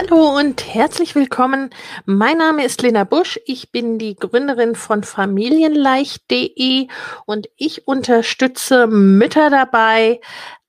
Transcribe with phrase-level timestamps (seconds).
[0.00, 1.70] Hallo und herzlich willkommen.
[2.04, 3.40] Mein Name ist Lena Busch.
[3.46, 6.86] Ich bin die Gründerin von familienleicht.de
[7.26, 10.20] und ich unterstütze Mütter dabei,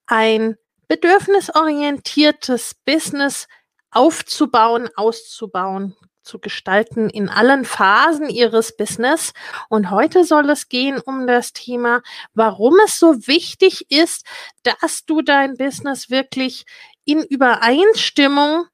[0.08, 0.58] ein
[0.88, 3.48] bedürfnisorientiertes Business
[3.92, 9.34] aufzubauen, auszubauen, zu gestalten in allen Phasen ihres Business.
[9.70, 12.02] Und heute soll es gehen um das Thema,
[12.34, 14.26] warum es so wichtig ist,
[14.64, 16.66] dass du dein Business wirklich
[17.06, 18.66] in Übereinstimmung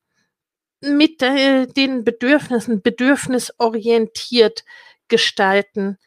[0.85, 4.63] mit äh, den Bedürfnissen, bedürfnisorientiert
[5.07, 5.97] gestalten.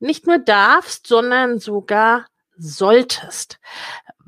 [0.00, 2.26] Nicht nur darfst, sondern sogar
[2.56, 3.58] solltest.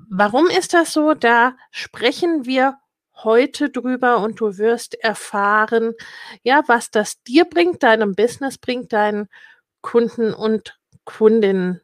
[0.09, 1.15] Warum ist das so?
[1.15, 2.79] Da sprechen wir
[3.25, 5.95] heute drüber und du wirst erfahren,
[6.43, 9.29] ja, was das dir bringt, deinem Business bringt, deinen
[9.81, 11.81] Kunden und Kundinnen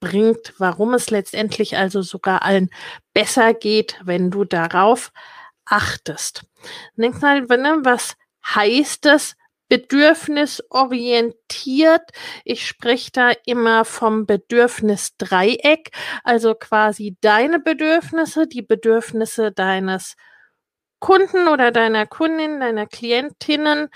[0.00, 2.70] bringt, warum es letztendlich also sogar allen
[3.14, 5.12] besser geht, wenn du darauf
[5.66, 6.44] achtest.
[6.96, 9.36] Denk mal, was heißt das?
[9.68, 12.10] bedürfnisorientiert.
[12.44, 15.90] Ich spreche da immer vom Bedürfnisdreieck,
[16.24, 20.16] also quasi deine Bedürfnisse, die Bedürfnisse deines
[20.98, 23.88] Kunden oder deiner Kundin, deiner Klientinnen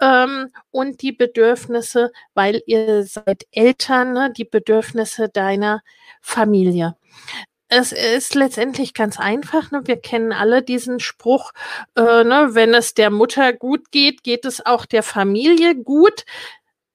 [0.00, 5.82] ähm, und die Bedürfnisse, weil ihr seid Eltern, ne, die Bedürfnisse deiner
[6.20, 6.96] Familie.
[7.68, 9.70] Es ist letztendlich ganz einfach.
[9.70, 9.82] Ne?
[9.84, 11.52] Wir kennen alle diesen Spruch,
[11.96, 12.50] äh, ne?
[12.52, 16.24] wenn es der Mutter gut geht, geht es auch der Familie gut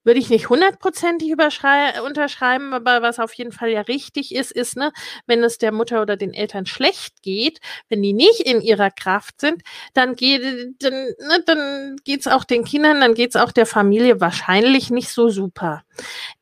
[0.03, 4.91] würde ich nicht hundertprozentig unterschreiben, aber was auf jeden Fall ja richtig ist, ist, ne,
[5.25, 7.59] wenn es der Mutter oder den Eltern schlecht geht,
[7.89, 9.61] wenn die nicht in ihrer Kraft sind,
[9.93, 10.43] dann geht
[10.79, 15.29] dann, ne, dann geht's auch den Kindern, dann geht's auch der Familie wahrscheinlich nicht so
[15.29, 15.83] super.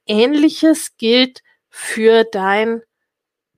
[0.05, 2.81] Ähnliches gilt für dein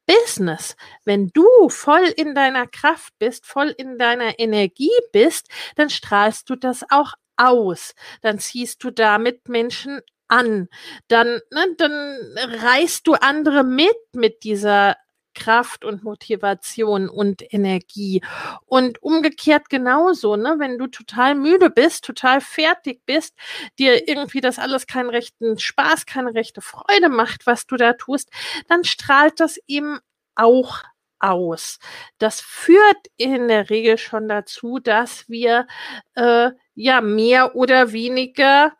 [0.05, 0.75] Business.
[1.05, 6.55] Wenn du voll in deiner Kraft bist, voll in deiner Energie bist, dann strahlst du
[6.55, 7.93] das auch aus.
[8.21, 10.67] Dann ziehst du damit Menschen an.
[11.07, 14.95] Dann, ne, dann reißt du andere mit mit dieser
[15.33, 18.21] Kraft und Motivation und Energie.
[18.65, 20.55] Und umgekehrt genauso, ne?
[20.59, 23.35] Wenn du total müde bist, total fertig bist,
[23.79, 28.29] dir irgendwie das alles keinen rechten Spaß, keine rechte Freude macht, was du da tust,
[28.67, 29.99] dann strahlt das eben
[30.35, 30.83] auch
[31.19, 31.79] aus.
[32.17, 35.67] Das führt in der Regel schon dazu, dass wir
[36.15, 38.73] äh, ja mehr oder weniger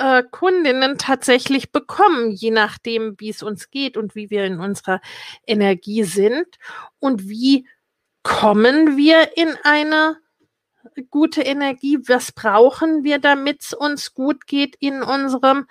[0.00, 5.00] äh, Kundinnen tatsächlich bekommen, je nachdem, wie es uns geht und wie wir in unserer
[5.46, 6.46] Energie sind
[6.98, 7.68] und wie
[8.22, 10.16] kommen wir in eine
[11.10, 11.98] gute Energie?
[12.06, 15.66] Was brauchen wir, damit es uns gut geht in unserem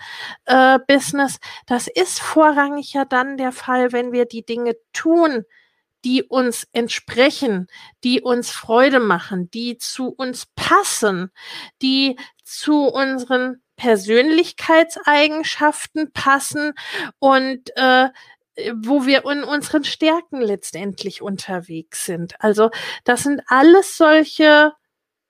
[0.45, 1.39] äh, Business?
[1.65, 5.45] Das ist vorrangig ja dann der Fall, wenn wir die Dinge tun,
[6.05, 7.67] die uns entsprechen,
[8.03, 11.31] die uns Freude machen, die zu uns passen,
[11.81, 16.73] die zu unseren Persönlichkeitseigenschaften passen
[17.19, 18.09] und äh,
[18.75, 22.35] wo wir in unseren Stärken letztendlich unterwegs sind.
[22.39, 22.71] Also
[23.05, 24.73] das sind alles solche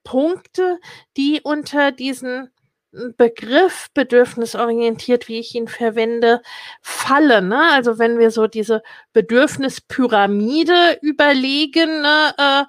[0.03, 0.79] Punkte,
[1.15, 2.49] die unter diesen
[2.91, 6.41] Begriff bedürfnisorientiert, wie ich ihn verwende,
[6.81, 7.49] fallen.
[7.49, 7.61] Ne?
[7.71, 8.81] Also wenn wir so diese
[9.13, 12.63] Bedürfnispyramide überlegen ne, äh,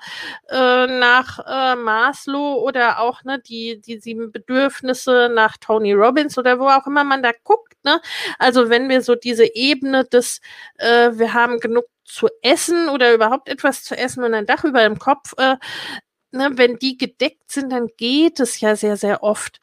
[0.54, 6.58] äh, nach äh, Maslow oder auch ne, die, die sieben Bedürfnisse nach Tony Robbins oder
[6.60, 7.74] wo auch immer man da guckt.
[7.84, 8.00] Ne?
[8.38, 10.40] Also wenn wir so diese Ebene des,
[10.76, 14.82] äh, wir haben genug zu essen oder überhaupt etwas zu essen und ein Dach über
[14.82, 15.56] dem Kopf, äh,
[16.32, 19.60] ne, wenn die gedeckt sind, dann geht es ja sehr, sehr oft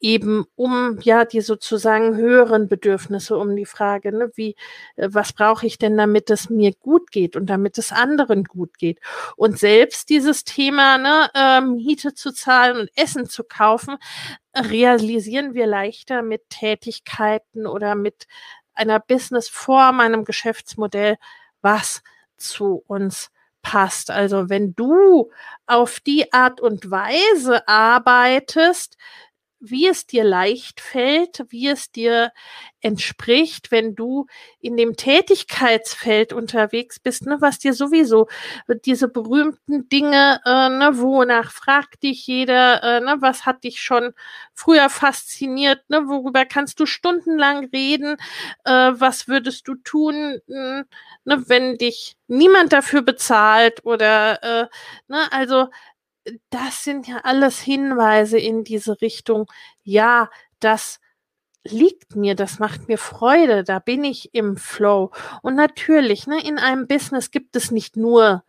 [0.00, 4.56] eben um ja die sozusagen höheren Bedürfnisse, um die Frage, ne, wie,
[4.96, 8.78] äh, was brauche ich denn, damit es mir gut geht und damit es anderen gut
[8.78, 9.00] geht.
[9.36, 13.96] Und selbst dieses Thema, ne, äh, Miete zu zahlen und Essen zu kaufen,
[14.56, 18.26] realisieren wir leichter mit Tätigkeiten oder mit
[18.74, 21.16] einer Businessform, einem Geschäftsmodell,
[21.62, 22.02] was
[22.36, 23.30] zu uns
[23.62, 24.10] passt.
[24.10, 25.30] Also wenn du
[25.66, 28.96] auf die Art und Weise arbeitest,
[29.60, 32.32] wie es dir leicht fällt, wie es dir
[32.80, 34.26] entspricht, wenn du
[34.60, 38.26] in dem Tätigkeitsfeld unterwegs bist, ne, was dir sowieso
[38.86, 44.12] diese berühmten Dinge, äh, ne, wonach fragt dich jeder, äh, ne, was hat dich schon
[44.54, 48.16] früher fasziniert, ne, worüber kannst du stundenlang reden,
[48.64, 50.84] äh, was würdest du tun, äh,
[51.24, 54.66] ne, wenn dich niemand dafür bezahlt oder, äh,
[55.08, 55.68] ne, also
[56.50, 59.46] das sind ja alles Hinweise in diese Richtung.
[59.82, 60.30] Ja,
[60.60, 61.00] das
[61.64, 65.10] liegt mir, das macht mir Freude, da bin ich im Flow.
[65.42, 68.44] Und natürlich, ne, in einem Business gibt es nicht nur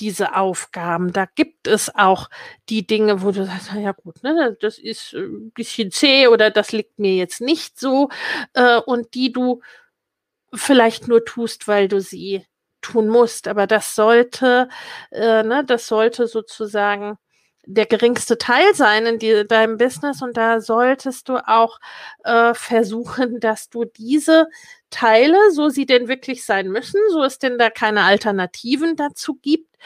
[0.00, 2.30] diese Aufgaben, da gibt es auch
[2.68, 6.72] die Dinge, wo du sagst, ja gut, ne, das ist ein bisschen zäh oder das
[6.72, 8.08] liegt mir jetzt nicht so
[8.54, 9.60] äh, und die du
[10.54, 12.44] vielleicht nur tust, weil du sie
[12.80, 13.48] tun musst.
[13.48, 14.68] Aber das sollte,
[15.10, 17.18] äh, ne, das sollte sozusagen
[17.66, 21.78] der geringste Teil sein in die, deinem Business und da solltest du auch
[22.24, 24.48] äh, versuchen, dass du diese
[24.90, 29.76] Teile, so sie denn wirklich sein müssen, so es denn da keine Alternativen dazu gibt,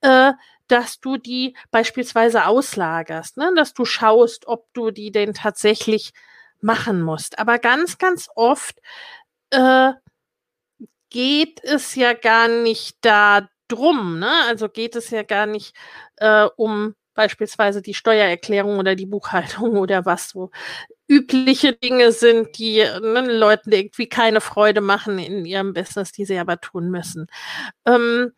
[0.00, 0.32] äh,
[0.68, 3.52] dass du die beispielsweise auslagerst, ne?
[3.54, 6.12] dass du schaust, ob du die denn tatsächlich
[6.60, 7.38] machen musst.
[7.38, 8.80] Aber ganz, ganz oft
[9.50, 9.92] äh,
[11.14, 14.32] geht es ja gar nicht da drum, ne?
[14.48, 15.72] Also geht es ja gar nicht
[16.16, 20.50] äh, um beispielsweise die Steuererklärung oder die Buchhaltung oder was so
[21.06, 26.36] übliche Dinge sind, die ne, Leuten irgendwie keine Freude machen in ihrem Business, die sie
[26.36, 27.28] aber tun müssen.
[27.86, 28.32] Ähm,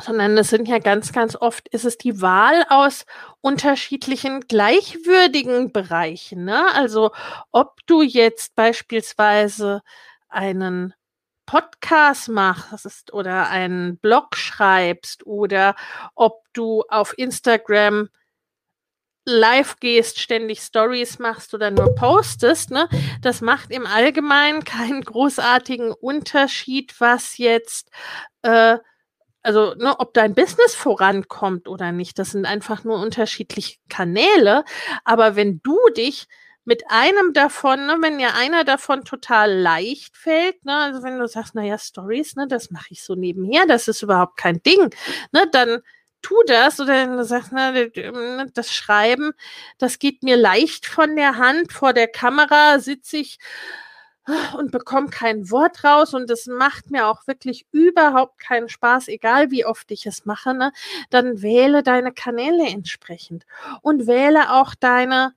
[0.00, 3.06] sondern es sind ja ganz, ganz oft, ist es die Wahl aus
[3.42, 6.46] unterschiedlichen gleichwürdigen Bereichen.
[6.46, 6.64] Ne?
[6.74, 7.12] Also
[7.52, 9.82] ob du jetzt beispielsweise
[10.28, 10.94] einen
[11.50, 15.74] Podcast machst oder einen Blog schreibst oder
[16.14, 18.08] ob du auf Instagram
[19.24, 22.88] live gehst, ständig Stories machst oder nur postest, ne,
[23.20, 27.90] das macht im Allgemeinen keinen großartigen Unterschied, was jetzt,
[28.42, 28.78] äh,
[29.42, 32.16] also ne, ob dein Business vorankommt oder nicht.
[32.20, 34.64] Das sind einfach nur unterschiedliche Kanäle.
[35.04, 36.28] Aber wenn du dich
[36.64, 41.26] mit einem davon, ne, wenn ja einer davon total leicht fällt, ne, also wenn du
[41.28, 44.94] sagst, naja, Stories, ne, das mache ich so nebenher, das ist überhaupt kein Ding,
[45.32, 45.80] ne, dann
[46.22, 47.90] tu das oder wenn du sagst, ne,
[48.54, 49.32] das Schreiben,
[49.78, 53.38] das geht mir leicht von der Hand, vor der Kamera sitze ich
[54.56, 59.50] und bekomme kein Wort raus und es macht mir auch wirklich überhaupt keinen Spaß, egal
[59.50, 60.72] wie oft ich es mache, ne,
[61.10, 63.44] dann wähle deine Kanäle entsprechend
[63.82, 65.32] und wähle auch deine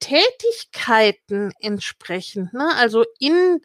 [0.00, 2.74] Tätigkeiten entsprechend, ne?
[2.76, 3.60] also in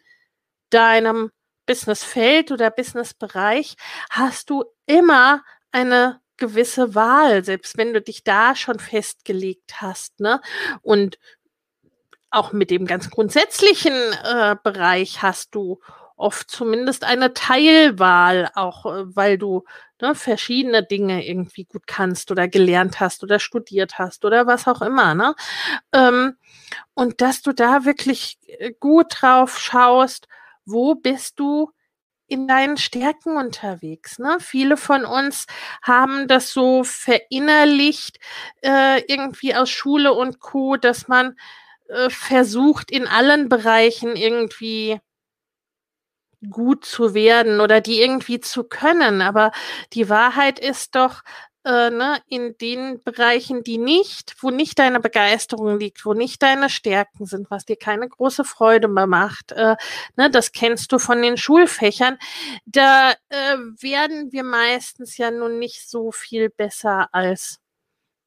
[0.70, 1.30] deinem
[1.66, 3.76] Businessfeld oder Businessbereich
[4.10, 5.42] hast du immer
[5.72, 10.20] eine gewisse Wahl, selbst wenn du dich da schon festgelegt hast.
[10.20, 10.40] Ne?
[10.82, 11.18] Und
[12.30, 15.80] auch mit dem ganz grundsätzlichen äh, Bereich hast du
[16.16, 19.64] oft zumindest eine Teilwahl, auch äh, weil du
[20.00, 24.82] ne, verschiedene Dinge irgendwie gut kannst oder gelernt hast oder studiert hast oder was auch
[24.82, 25.14] immer.
[25.14, 25.34] Ne?
[25.92, 26.36] Ähm,
[26.94, 30.28] und dass du da wirklich äh, gut drauf schaust,
[30.64, 31.70] wo bist du
[32.28, 34.18] in deinen Stärken unterwegs.
[34.18, 34.38] Ne?
[34.40, 35.46] Viele von uns
[35.82, 38.18] haben das so verinnerlicht,
[38.62, 41.36] äh, irgendwie aus Schule und Co., dass man
[41.88, 45.00] äh, versucht, in allen Bereichen irgendwie
[46.50, 49.20] gut zu werden oder die irgendwie zu können.
[49.22, 49.52] Aber
[49.92, 51.22] die Wahrheit ist doch,
[51.66, 56.70] äh, ne, in den Bereichen, die nicht, wo nicht deine Begeisterung liegt, wo nicht deine
[56.70, 59.74] Stärken sind, was dir keine große Freude mehr macht, äh,
[60.16, 62.18] ne, das kennst du von den Schulfächern,
[62.66, 67.58] da äh, werden wir meistens ja nun nicht so viel besser als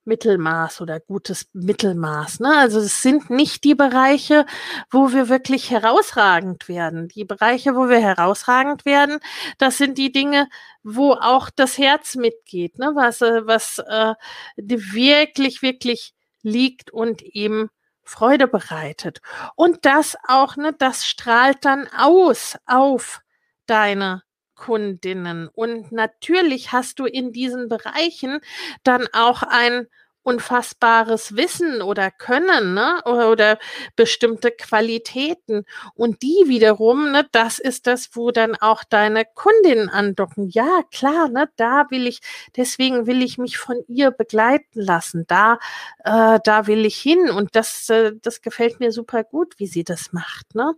[0.05, 2.39] Mittelmaß oder gutes Mittelmaß.
[2.39, 2.57] Ne?
[2.57, 4.45] Also es sind nicht die Bereiche,
[4.91, 7.07] wo wir wirklich herausragend werden.
[7.09, 9.19] Die Bereiche, wo wir herausragend werden,
[9.57, 10.47] das sind die Dinge,
[10.83, 12.91] wo auch das Herz mitgeht, ne?
[12.95, 14.13] was, äh, was äh,
[14.57, 17.69] wirklich, wirklich liegt und eben
[18.03, 19.21] Freude bereitet.
[19.55, 23.21] Und das auch, ne, das strahlt dann aus auf
[23.67, 24.23] deine
[24.59, 25.47] Kundinnen.
[25.47, 28.41] Und natürlich hast du in diesen Bereichen
[28.83, 29.87] dann auch ein
[30.21, 33.01] unfassbares Wissen oder Können ne?
[33.05, 33.57] oder,
[33.95, 35.65] bestimmte Qualitäten.
[35.95, 40.49] Und die wiederum, ne, das ist das, wo dann auch deine Kundinnen andocken.
[40.49, 42.19] Ja, klar, ne, da will ich,
[42.55, 45.23] deswegen will ich mich von ihr begleiten lassen.
[45.27, 45.57] Da,
[46.03, 47.31] äh, da will ich hin.
[47.31, 50.53] Und das, äh, das gefällt mir super gut, wie sie das macht.
[50.53, 50.73] Ne?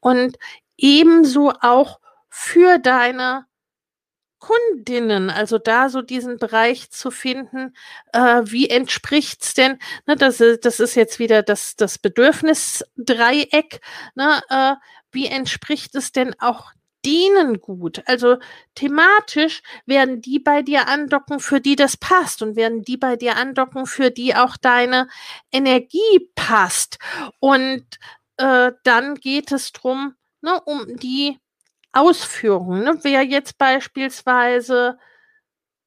[0.00, 0.36] Und
[0.76, 2.00] ebenso auch
[2.34, 3.44] für deine
[4.38, 7.74] Kundinnen, also da so diesen Bereich zu finden,
[8.14, 13.80] äh, wie entspricht's denn, ne, das, das ist jetzt wieder das, das Bedürfnisdreieck,
[14.14, 14.74] ne, äh,
[15.12, 16.72] wie entspricht es denn auch
[17.04, 18.02] denen gut?
[18.06, 18.38] Also
[18.74, 23.36] thematisch werden die bei dir andocken, für die das passt und werden die bei dir
[23.36, 25.06] andocken, für die auch deine
[25.52, 26.98] Energie passt.
[27.40, 27.84] Und
[28.38, 31.38] äh, dann geht es drum, ne, um die
[31.92, 32.80] Ausführung.
[32.84, 32.98] Ne?
[33.02, 34.98] Wer jetzt beispielsweise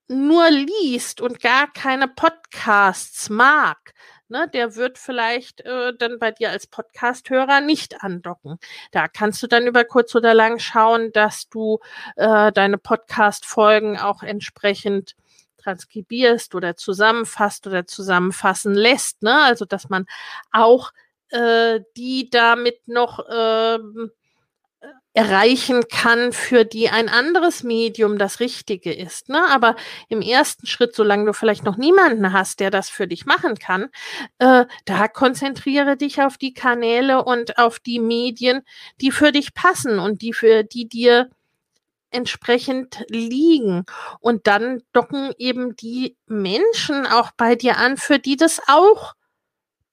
[0.07, 3.93] nur liest und gar keine Podcasts mag,
[4.27, 8.59] ne, der wird vielleicht äh, dann bei dir als Podcast-Hörer nicht andocken.
[8.91, 11.79] Da kannst du dann über kurz oder lang schauen, dass du
[12.15, 15.15] äh, deine Podcast-Folgen auch entsprechend
[15.57, 19.24] transkribierst oder zusammenfasst oder zusammenfassen lässt.
[19.24, 19.33] Ne?
[19.43, 20.05] Also dass man
[20.51, 20.91] auch
[21.29, 24.12] äh, die damit noch ähm,
[25.15, 29.29] erreichen kann, für die ein anderes Medium das Richtige ist.
[29.29, 29.41] Ne?
[29.50, 29.77] Aber
[30.10, 33.89] im ersten Schritt, solange du vielleicht noch niemanden hast, der das für dich machen kann,
[34.39, 38.62] äh, da konzentriere dich auf die Kanäle und auf die Medien,
[39.00, 41.29] die für dich passen und die für die dir
[42.12, 43.86] entsprechend liegen.
[44.20, 49.13] Und dann docken eben die Menschen auch bei dir an, für die das auch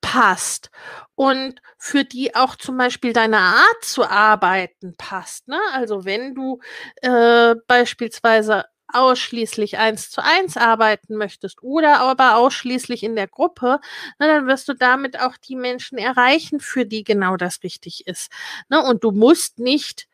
[0.02, 0.70] passt
[1.14, 5.48] und für die auch zum Beispiel deine Art zu arbeiten passt.
[5.48, 5.58] Ne?
[5.72, 6.60] Also wenn du
[7.00, 13.80] äh, beispielsweise ausschließlich eins zu eins arbeiten möchtest oder aber ausschließlich in der Gruppe,
[14.18, 18.30] na, dann wirst du damit auch die Menschen erreichen, für die genau das richtig ist.
[18.68, 18.82] Ne?
[18.82, 20.08] Und du musst nicht,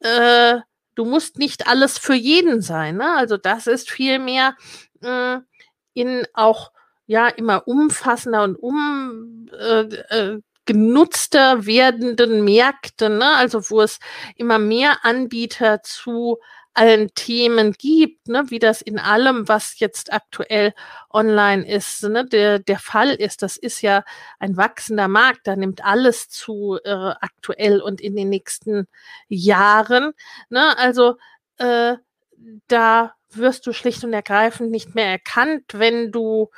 [0.00, 0.58] äh,
[0.94, 2.96] du musst nicht alles für jeden sein.
[2.96, 3.16] Ne?
[3.16, 4.56] Also das ist vielmehr
[5.02, 5.38] äh,
[5.94, 6.72] in auch
[7.12, 13.36] ja immer umfassender und um äh, äh, genutzter werdenden Märkte, ne?
[13.36, 13.98] also wo es
[14.36, 16.38] immer mehr Anbieter zu
[16.74, 20.72] allen Themen gibt, ne, wie das in allem, was jetzt aktuell
[21.10, 23.42] online ist, ne, der, der Fall ist.
[23.42, 24.04] Das ist ja
[24.38, 28.86] ein wachsender Markt, da nimmt alles zu äh, aktuell und in den nächsten
[29.28, 30.12] Jahren.
[30.48, 31.16] Ne, also
[31.58, 31.96] äh,
[32.68, 36.48] da wirst du schlicht und ergreifend nicht mehr erkannt, wenn du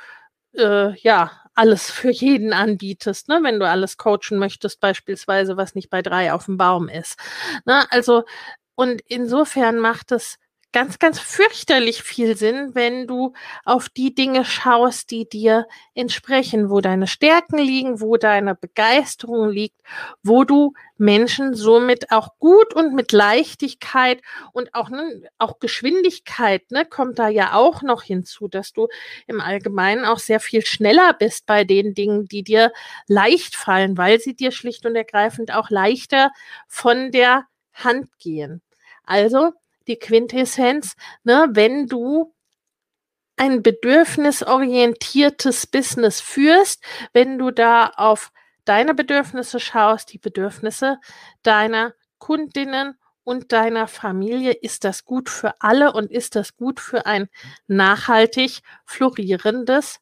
[0.57, 3.39] äh, ja, alles für jeden anbietest, ne?
[3.41, 7.17] wenn du alles coachen möchtest, beispielsweise, was nicht bei drei auf dem Baum ist.
[7.65, 7.85] Ne?
[7.91, 8.23] Also,
[8.75, 10.37] und insofern macht es
[10.75, 13.31] ganz, ganz fürchterlich viel Sinn, wenn du
[13.63, 19.79] auf die Dinge schaust, die dir entsprechen, wo deine Stärken liegen, wo deine Begeisterung liegt,
[20.21, 26.85] wo du Menschen somit auch gut und mit Leichtigkeit und auch, ne, auch Geschwindigkeit ne,
[26.85, 28.89] kommt da ja auch noch hinzu, dass du
[29.27, 32.73] im Allgemeinen auch sehr viel schneller bist bei den Dingen, die dir
[33.07, 36.31] leicht fallen, weil sie dir schlicht und ergreifend auch leichter
[36.67, 38.61] von der Hand gehen.
[39.05, 39.53] Also
[39.87, 42.33] die Quintessenz, ne, wenn du
[43.37, 46.81] ein bedürfnisorientiertes Business führst,
[47.13, 48.31] wenn du da auf
[48.63, 50.97] deine Bedürfnisse schaust, die Bedürfnisse
[51.43, 57.05] deiner Kundinnen und deiner Familie, ist das gut für alle und ist das gut für
[57.05, 57.29] ein
[57.67, 59.99] nachhaltig florierendes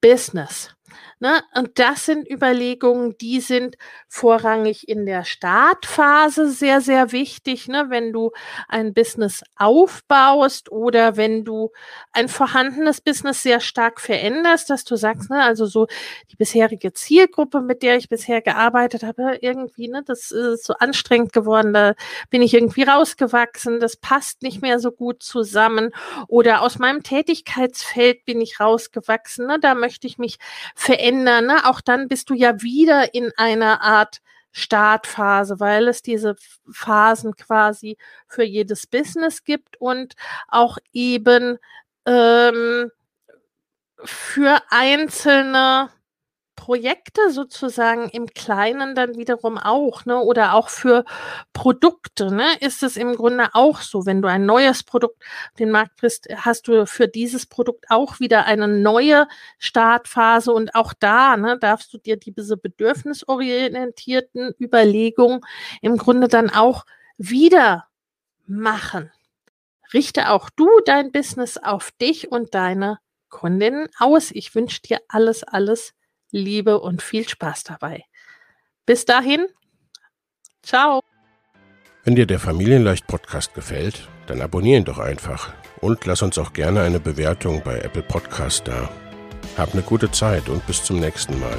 [0.00, 0.75] Business.
[1.18, 1.42] Ne?
[1.54, 3.76] Und das sind Überlegungen, die sind
[4.08, 7.86] vorrangig in der Startphase sehr, sehr wichtig, ne?
[7.88, 8.32] wenn du
[8.68, 11.70] ein Business aufbaust oder wenn du
[12.12, 15.86] ein vorhandenes Business sehr stark veränderst, dass du sagst, ne, also so
[16.30, 21.32] die bisherige Zielgruppe, mit der ich bisher gearbeitet habe, irgendwie, ne, das ist so anstrengend
[21.32, 21.94] geworden, da
[22.30, 25.90] bin ich irgendwie rausgewachsen, das passt nicht mehr so gut zusammen
[26.28, 30.38] oder aus meinem Tätigkeitsfeld bin ich rausgewachsen, ne, da möchte ich mich
[30.86, 31.46] verändern.
[31.46, 31.66] Ne?
[31.66, 34.20] Auch dann bist du ja wieder in einer Art
[34.52, 36.36] Startphase, weil es diese
[36.70, 40.14] Phasen quasi für jedes Business gibt und
[40.48, 41.58] auch eben
[42.06, 42.90] ähm,
[44.04, 45.90] für einzelne
[46.56, 50.18] Projekte sozusagen im Kleinen dann wiederum auch, ne?
[50.18, 51.04] Oder auch für
[51.52, 52.46] Produkte, ne?
[52.60, 55.22] Ist es im Grunde auch so, wenn du ein neues Produkt
[55.58, 60.92] den Markt bist, hast du für dieses Produkt auch wieder eine neue Startphase und auch
[60.98, 65.40] da, ne, darfst du dir diese bedürfnisorientierten Überlegungen
[65.82, 66.84] im Grunde dann auch
[67.18, 67.86] wieder
[68.46, 69.12] machen.
[69.92, 72.98] Richte auch du dein Business auf dich und deine
[73.28, 74.30] Kundinnen aus.
[74.32, 75.94] Ich wünsche dir alles, alles
[76.36, 78.04] Liebe und viel Spaß dabei.
[78.84, 79.46] Bis dahin,
[80.62, 81.02] ciao.
[82.04, 86.52] Wenn dir der Familienleicht Podcast gefällt, dann abonnier ihn doch einfach und lass uns auch
[86.52, 88.88] gerne eine Bewertung bei Apple Podcast da.
[89.56, 91.56] Hab eine gute Zeit und bis zum nächsten Mal.